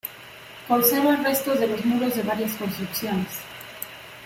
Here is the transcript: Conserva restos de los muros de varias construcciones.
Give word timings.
Conserva 0.67 1.15
restos 1.17 1.59
de 1.59 1.67
los 1.67 1.85
muros 1.85 2.15
de 2.15 2.23
varias 2.23 2.55
construcciones. 2.55 3.33